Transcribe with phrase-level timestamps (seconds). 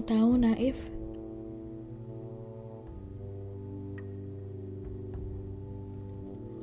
[0.00, 0.78] Tahu, Naif?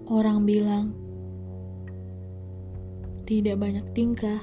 [0.07, 0.95] Orang bilang
[3.27, 4.39] tidak banyak tingkah,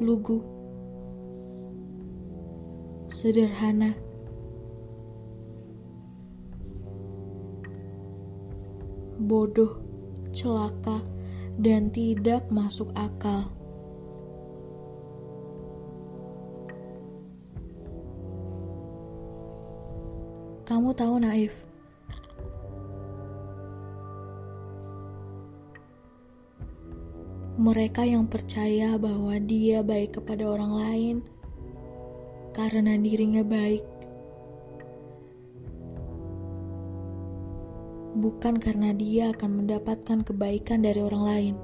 [0.00, 0.40] lugu,
[3.12, 3.92] sederhana,
[9.20, 9.76] bodoh,
[10.32, 11.04] celaka,
[11.60, 13.52] dan tidak masuk akal.
[20.64, 21.52] Kamu tahu naif.
[27.60, 31.16] Mereka yang percaya bahwa dia baik kepada orang lain
[32.56, 33.84] karena dirinya baik.
[38.16, 41.54] Bukan karena dia akan mendapatkan kebaikan dari orang lain.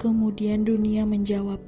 [0.00, 1.60] Kemudian dunia menjawab,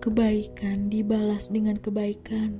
[0.00, 2.56] Kebaikan dibalas dengan kebaikan.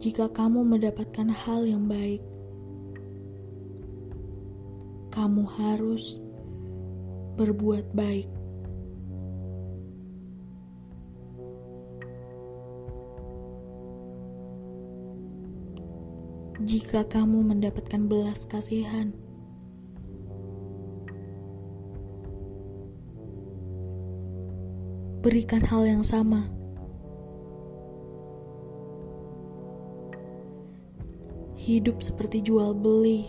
[0.00, 2.24] Jika kamu mendapatkan hal yang baik,
[5.12, 6.16] kamu harus
[7.36, 8.24] berbuat baik.
[16.64, 19.12] Jika kamu mendapatkan belas kasihan,
[25.26, 26.46] berikan hal yang sama.
[31.58, 33.26] Hidup seperti jual beli,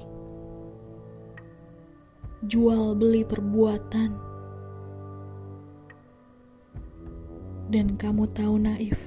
[2.45, 4.14] jual beli perbuatan,
[7.73, 9.02] dan kamu tahu naif.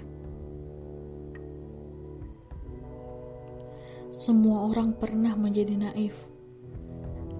[4.10, 6.18] Semua orang pernah menjadi naif,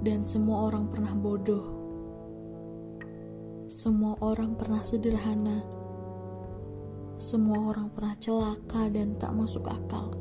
[0.06, 1.79] dan semua orang pernah bodoh.
[3.80, 5.64] Semua orang pernah sederhana.
[7.16, 10.12] Semua orang pernah celaka dan tak masuk akal.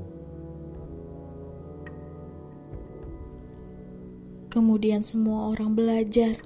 [4.47, 6.39] Kemudian semua orang belajar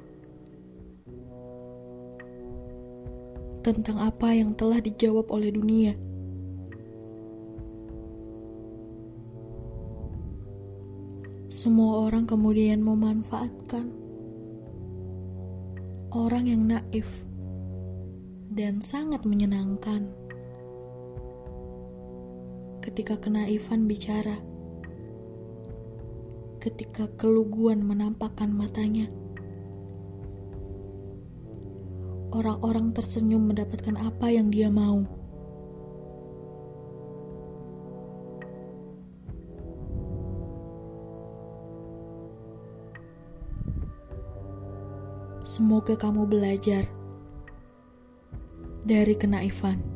[3.61, 5.93] tentang apa yang telah dijawab oleh dunia.
[11.53, 14.02] Semua orang kemudian memanfaatkan
[16.13, 17.25] orang yang naif
[18.53, 20.13] dan sangat menyenangkan.
[22.85, 24.37] Ketika kenaifan bicara,
[26.61, 29.09] ketika keluguan menampakkan matanya,
[32.29, 35.22] orang-orang tersenyum mendapatkan apa yang dia mau.
[45.53, 46.89] Semoga kamu belajar
[48.81, 49.92] dari kenaifan.